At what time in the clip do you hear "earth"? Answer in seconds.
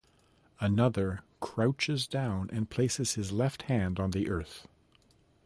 4.31-4.65